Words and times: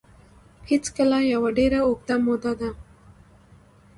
هېڅکله 0.69 1.17
یوه 1.33 1.49
ډېره 1.57 1.79
اوږده 1.85 2.15
موده 2.25 2.53
ده 2.59 2.69